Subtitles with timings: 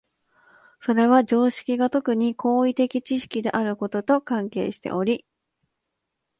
[0.79, 5.27] それは常識が特に行為的知識であることと関係しており、